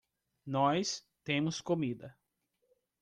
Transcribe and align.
Nós 0.47 1.05
temos 1.23 1.61
comida. 1.61 2.17